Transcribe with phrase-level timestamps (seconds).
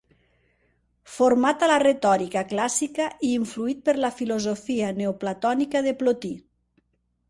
[1.15, 6.39] Format a la retòrica clàssica i influït per la filosofia neoplatònica de Plotí.